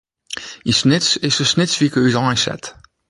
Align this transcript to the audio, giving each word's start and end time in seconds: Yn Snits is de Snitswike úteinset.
Yn 0.69 0.75
Snits 0.79 1.09
is 1.27 1.35
de 1.39 1.45
Snitswike 1.51 1.99
úteinset. 2.07 2.63